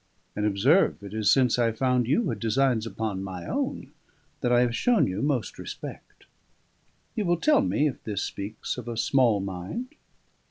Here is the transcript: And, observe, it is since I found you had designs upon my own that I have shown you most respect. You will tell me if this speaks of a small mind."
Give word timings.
And, 0.35 0.47
observe, 0.47 1.03
it 1.03 1.13
is 1.13 1.29
since 1.29 1.59
I 1.59 1.71
found 1.71 2.07
you 2.07 2.27
had 2.29 2.39
designs 2.39 2.87
upon 2.87 3.21
my 3.21 3.45
own 3.45 3.91
that 4.39 4.51
I 4.51 4.61
have 4.61 4.75
shown 4.75 5.05
you 5.05 5.21
most 5.21 5.59
respect. 5.59 6.25
You 7.15 7.23
will 7.25 7.37
tell 7.37 7.61
me 7.61 7.87
if 7.87 8.03
this 8.03 8.23
speaks 8.23 8.79
of 8.79 8.87
a 8.87 8.97
small 8.97 9.39
mind." 9.39 9.89